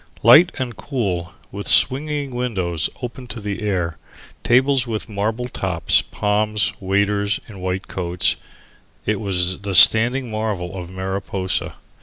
Light 0.23 0.59
and 0.59 0.75
cool, 0.75 1.33
with 1.51 1.67
swinging 1.67 2.33
windows 2.33 2.89
open 3.03 3.27
to 3.27 3.39
the 3.39 3.61
air, 3.61 3.99
tables 4.43 4.87
with 4.87 5.07
marble 5.07 5.47
tops, 5.47 6.01
palms, 6.01 6.73
waiters 6.79 7.39
in 7.47 7.59
white 7.61 7.87
coats 7.87 8.35
it 9.05 9.19
was 9.19 9.59
the 9.59 9.75
standing 9.75 10.31
marvel 10.31 10.75
of 10.75 10.89
Mariposa. 10.89 11.75